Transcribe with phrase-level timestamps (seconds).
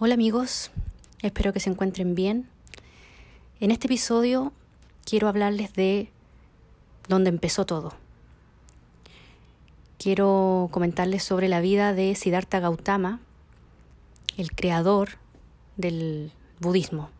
[0.00, 0.70] Hola amigos,
[1.22, 2.48] espero que se encuentren bien.
[3.58, 4.52] En este episodio
[5.04, 6.12] quiero hablarles de
[7.08, 7.92] dónde empezó todo.
[9.98, 13.18] Quiero comentarles sobre la vida de Siddhartha Gautama,
[14.36, 15.18] el creador
[15.76, 16.30] del
[16.60, 17.10] budismo.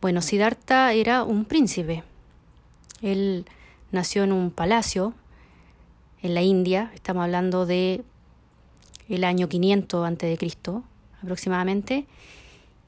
[0.00, 2.04] Bueno, Siddhartha era un príncipe.
[3.02, 3.44] Él
[3.90, 5.14] nació en un palacio
[6.22, 8.04] en la India, estamos hablando de
[9.08, 10.38] el año 500 a.C.,
[11.22, 12.06] aproximadamente.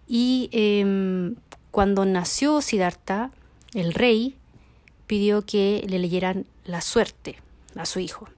[0.06, 1.36] Y em,
[1.70, 3.30] cuando nació Siddhartha,
[3.74, 4.36] el rey
[5.06, 7.36] pidió que le leyeran la suerte
[7.76, 8.28] a su hijo.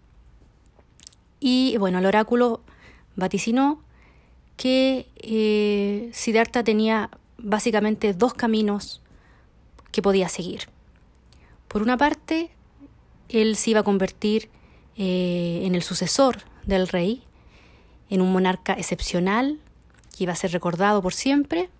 [1.40, 2.60] Y bueno, el oráculo
[3.16, 3.82] vaticinó
[4.56, 9.02] que eh, Siddhartha tenía básicamente dos caminos
[9.90, 10.68] que podía seguir.
[11.68, 12.50] Por una parte,
[13.28, 14.50] él se iba a convertir
[14.96, 17.22] eh, en el sucesor del rey,
[18.10, 19.58] en un monarca excepcional,
[20.16, 21.70] que iba a ser recordado por siempre.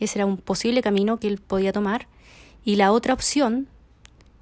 [0.00, 2.08] Ese era un posible camino que él podía tomar.
[2.64, 3.68] Y la otra opción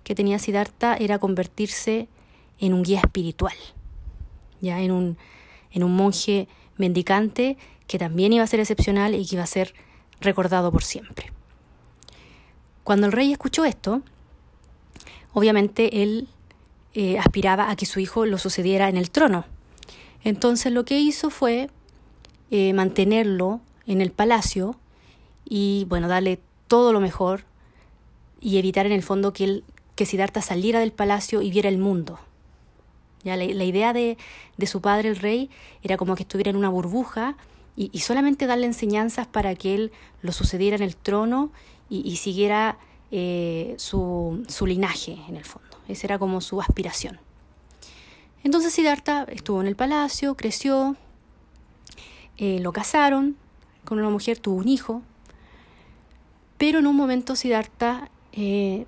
[0.04, 2.08] que tenía Siddhartha era convertirse
[2.58, 3.54] en un guía espiritual,
[4.60, 5.18] ya en un,
[5.72, 9.74] en un monje mendicante que también iba a ser excepcional y que iba a ser
[10.20, 11.32] recordado por siempre.
[12.84, 14.02] Cuando el rey escuchó esto,
[15.32, 16.28] obviamente él
[16.94, 19.44] eh, aspiraba a que su hijo lo sucediera en el trono.
[20.22, 21.70] Entonces lo que hizo fue
[22.50, 24.76] eh, mantenerlo en el palacio
[25.48, 27.44] y bueno, darle todo lo mejor
[28.40, 29.64] y evitar en el fondo que, él,
[29.96, 32.18] que Siddhartha saliera del palacio y viera el mundo.
[33.22, 34.16] Ya, la, idea de,
[34.56, 35.50] de, su padre, el rey,
[35.82, 37.36] era como que estuviera en una burbuja
[37.76, 39.92] y, solamente darle enseñanzas para que él
[40.22, 41.50] lo sucediera en el trono
[41.88, 42.78] y, siguiera
[43.10, 45.68] eh, su, su linaje, en el fondo.
[45.88, 47.18] Esa era como su aspiración.
[48.42, 50.96] Entonces Siddhartha estuvo en el palacio, creció,
[52.40, 53.36] eh, lo casaron
[53.84, 55.02] con una mujer, tuvo un hijo,
[56.56, 58.86] pero en un momento Siddhartha eh,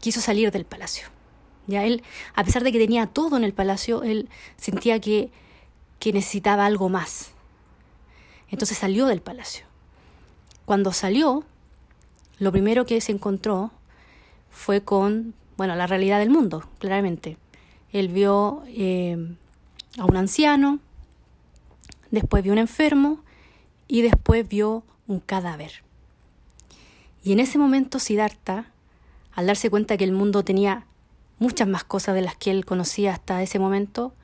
[0.00, 1.06] quiso salir del palacio.
[1.68, 2.02] Ya él,
[2.34, 5.30] a pesar de que tenía todo en el palacio, él sentía que,
[6.00, 7.30] que necesitaba algo más.
[8.50, 9.64] Entonces salió del palacio.
[10.64, 11.44] Cuando salió,
[12.40, 13.70] lo primero que se encontró
[14.50, 17.36] fue con, bueno, la realidad del mundo, claramente.
[17.92, 19.36] Él vio eh,
[19.96, 20.80] a un anciano,
[22.12, 23.18] después vio un enfermo
[23.88, 25.82] y después vio un cadáver.
[27.24, 28.66] Y en ese momento Siddhartha,
[29.32, 30.86] al darse cuenta que el mundo tenía
[31.38, 34.14] muchas más cosas de las que él conocía hasta ese momento,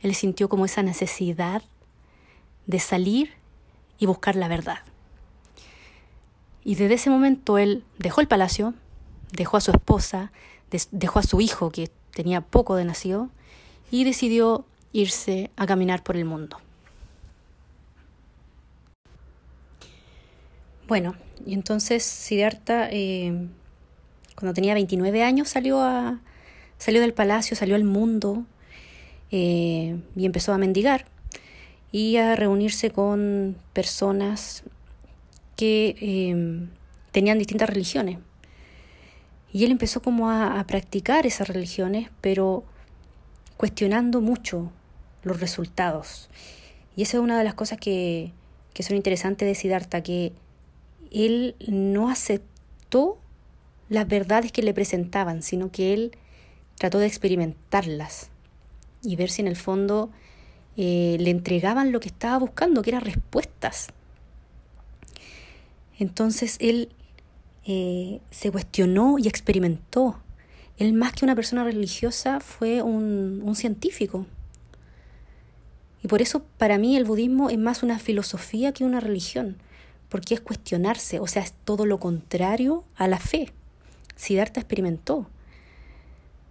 [0.00, 1.62] él sintió como esa necesidad
[2.66, 3.34] de salir
[3.98, 4.78] y buscar la verdad.
[6.64, 8.74] Y desde ese momento él dejó el palacio,
[9.30, 10.32] dejó a su esposa,
[10.90, 13.30] dejó a su hijo que tenía poco de nacido,
[13.90, 16.58] y decidió irse a caminar por el mundo.
[20.86, 23.48] Bueno, y entonces Siddhartha, eh,
[24.36, 26.20] cuando tenía 29 años, salió, a,
[26.78, 28.44] salió del palacio, salió al mundo
[29.32, 31.06] eh, y empezó a mendigar
[31.90, 34.62] y a reunirse con personas
[35.56, 36.68] que eh,
[37.10, 38.18] tenían distintas religiones.
[39.52, 42.62] Y él empezó como a, a, practicar esas religiones, pero
[43.56, 44.70] cuestionando mucho
[45.24, 46.28] los resultados.
[46.94, 48.32] Y esa es una de las cosas que,
[48.72, 50.32] que son interesantes de Siddhartha, que
[51.16, 53.18] él no aceptó
[53.88, 56.12] las verdades que le presentaban, sino que él
[56.76, 58.28] trató de experimentarlas
[59.02, 60.10] y ver si en el fondo
[60.76, 63.88] eh, le entregaban lo que estaba buscando, que eran respuestas.
[65.98, 66.90] Entonces él
[67.64, 70.20] eh, se cuestionó y experimentó.
[70.76, 74.26] Él más que una persona religiosa fue un, un científico.
[76.02, 79.56] Y por eso para mí el budismo es más una filosofía que una religión
[80.16, 83.52] porque es cuestionarse, o sea, es todo lo contrario a la fe.
[84.14, 85.26] Siddhartha experimentó.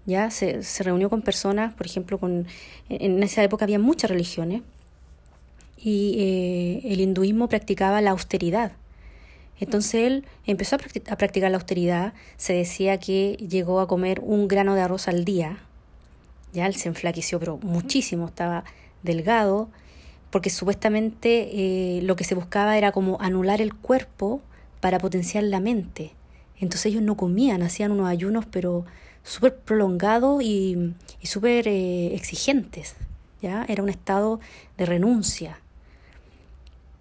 [0.06, 2.46] Ya se, reunió con personas, por ejemplo, con,
[2.90, 4.62] en esa época había muchas religiones
[5.80, 8.74] y eh, el hinduismo practicaba la austeridad.
[9.60, 10.80] Entonces él empezó a,
[11.10, 15.26] a practicar la austeridad, se decía que llegó a comer un grano de arroz al
[15.26, 15.58] día,
[16.54, 18.64] ya él se enflaqueció, pero muchísimo, estaba
[19.02, 19.72] delgado,
[20.36, 24.42] porque supuestamente eh, lo que se buscaba era como anular el cuerpo
[24.82, 26.12] para potenciar la mente.
[26.60, 28.84] Entonces ellos no comían, hacían unos ayunos, pero
[29.24, 32.96] súper prolongados y, y súper eh, exigentes.
[33.42, 33.66] ¿ya?
[33.70, 34.42] Era un estado
[34.78, 35.62] de renuncia.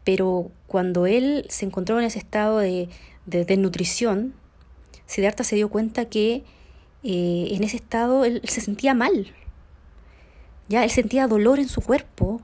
[0.04, 2.88] Pero cuando él se encontró en ese estado de,
[3.26, 4.32] de desnutrición,
[5.06, 6.44] Siddhartha se dio cuenta que
[7.02, 9.34] eh, en ese estado él se sentía mal.
[10.68, 12.40] Ya él sentía dolor en su cuerpo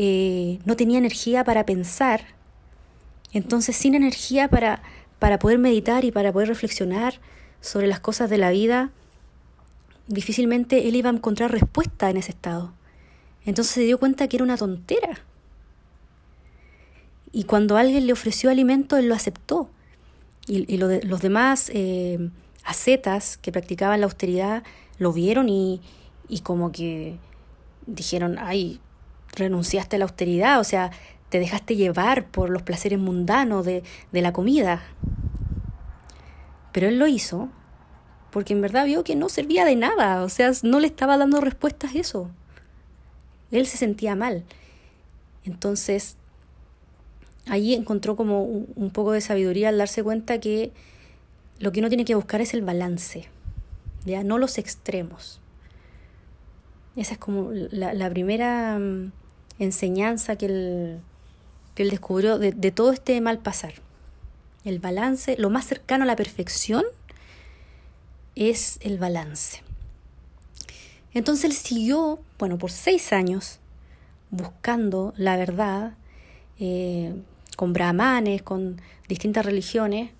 [0.00, 2.20] eh, no tenía energía para pensar,
[3.32, 4.80] entonces sin energía para,
[5.18, 7.14] para poder meditar y para poder reflexionar
[7.60, 8.92] sobre las cosas de la vida,
[10.06, 12.72] difícilmente él iba a encontrar respuesta en ese estado.
[13.44, 15.18] Entonces se dio cuenta que era una tontera.
[17.32, 19.68] Y cuando alguien le ofreció alimento, él lo aceptó.
[20.46, 22.30] Y, los demás eh,
[22.62, 24.62] ascetas que practicaban la austeridad
[24.98, 25.80] lo vieron y,
[26.28, 27.18] y como que
[27.88, 28.80] dijeron, ay,
[29.34, 30.90] renunciaste a la austeridad, o sea,
[31.28, 33.82] te dejaste llevar por los placeres mundanos de,
[34.12, 34.82] de la comida.
[36.72, 37.48] Pero él lo hizo
[38.30, 41.40] porque en verdad vio que no servía de nada, o sea, no le estaba dando
[41.40, 42.30] respuestas a eso.
[43.50, 44.44] Él se sentía mal.
[45.44, 46.16] Entonces,
[47.48, 50.72] allí encontró como un, poco de sabiduría al darse cuenta que
[51.58, 53.26] lo que uno tiene que buscar es el balance,
[54.04, 55.40] ya no los extremos.
[56.98, 59.12] Esa es como la, primera mm,
[59.60, 61.00] enseñanza que él,
[61.76, 63.74] que él descubrió de, todo este mal pasar.
[64.64, 66.84] El balance, lo más cercano a la perfección
[68.34, 69.62] es el balance.
[71.14, 73.60] Entonces él siguió, bueno, por seis años
[74.30, 75.94] buscando la verdad
[76.58, 77.14] eh,
[77.56, 80.10] con brahmanes, con distintas religiones,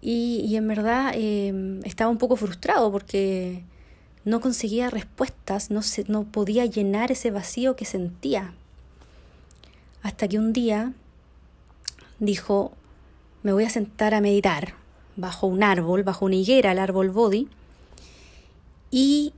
[0.00, 3.64] y, en verdad eh, estaba un poco frustrado porque
[4.24, 8.54] no conseguía respuestas, no, se, no podía llenar ese vacío que sentía.
[10.02, 10.92] Hasta que un día
[12.18, 12.72] dijo,
[13.42, 14.74] me voy a sentar a meditar
[15.16, 17.48] bajo un árbol, bajo una higuera, el árbol Bodhi,
[18.90, 19.32] y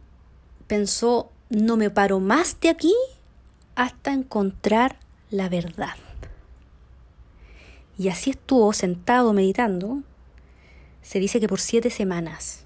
[0.66, 2.94] pensó, no me paro más de aquí
[3.74, 4.98] hasta encontrar
[5.30, 5.96] la verdad.
[7.98, 10.02] Y así estuvo sentado meditando,
[11.02, 12.64] se dice que por siete semanas,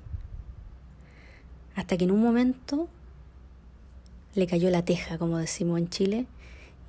[1.75, 2.88] hasta que en un momento
[4.35, 6.26] le cayó la teja, como decimos en Chile,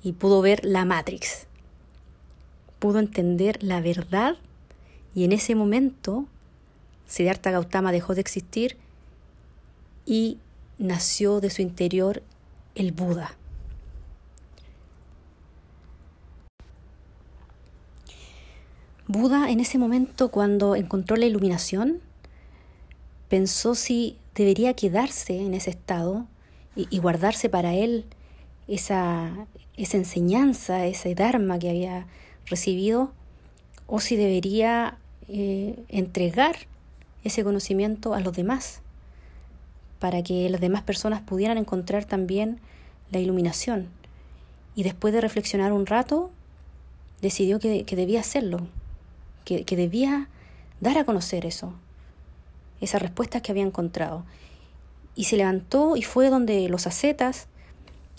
[0.02, 1.46] y pudo ver la Matrix,
[2.78, 4.36] pudo entender la verdad
[5.14, 6.26] y en ese momento
[7.06, 8.76] Siddhartha Gautama dejó de existir
[10.04, 10.38] y
[10.78, 12.22] nació de su interior
[12.74, 13.34] el Buda.
[19.08, 22.00] Buda en ese momento cuando encontró la iluminación
[23.28, 26.26] pensó si debería quedarse en ese estado
[26.76, 28.04] y, guardarse para él
[28.68, 29.46] esa,
[29.76, 32.06] enseñanza, ese dharma que había
[32.44, 33.12] recibido,
[33.86, 34.98] o si debería
[35.28, 36.56] eh, entregar
[37.24, 38.82] ese conocimiento a los demás
[39.98, 42.60] para que las demás personas pudieran encontrar también
[43.10, 43.88] la iluminación.
[44.74, 46.30] Y después de reflexionar un rato,
[47.22, 48.66] decidió que, debía hacerlo,
[49.44, 50.28] que, debía
[50.80, 51.72] dar a conocer eso,
[52.80, 54.24] esas respuestas que había encontrado.
[55.14, 57.48] Y se levantó y fue donde los ascetas,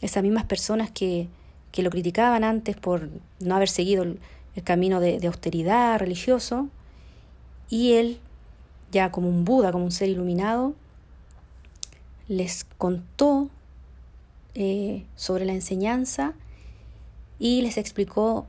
[0.02, 1.28] esas mismas personas que,
[1.72, 3.10] que lo criticaban antes por
[3.40, 4.20] no haber seguido el,
[4.64, 6.70] camino de, austeridad religioso,
[7.70, 8.18] y él,
[8.92, 10.74] ya como un Buda, como un ser iluminado,
[12.28, 13.50] les contó
[14.56, 16.34] eh, sobre la enseñanza
[17.38, 18.48] y les explicó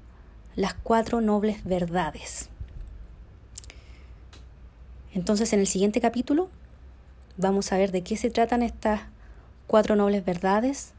[0.56, 2.48] las cuatro nobles verdades.
[5.18, 6.48] Entonces en el siguiente capítulo
[7.36, 9.00] vamos a ver de qué se tratan estas
[9.66, 10.92] cuatro nobles verdades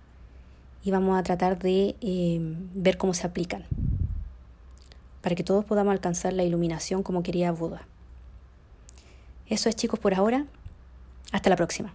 [0.83, 2.39] y vamos a tratar de eh,
[2.73, 3.63] ver cómo se aplican
[5.21, 7.87] para que todos podamos alcanzar la iluminación como quería Buda.
[9.47, 10.45] Eso es chicos por ahora.
[11.31, 11.93] Hasta la próxima.